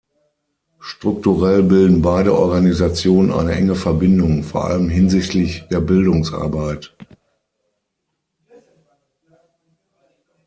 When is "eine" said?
3.31-3.51